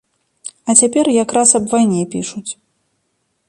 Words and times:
А 0.69 0.75
цяпер 0.83 1.05
якраз 1.23 1.49
аб 1.59 1.69
вайне 1.75 2.01
пішуць. 2.15 2.51